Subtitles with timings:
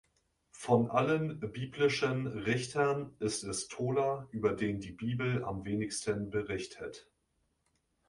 [0.55, 7.07] Von allen biblischen Richtern ist es Tola, über den die Bibel am wenigsten berichtet.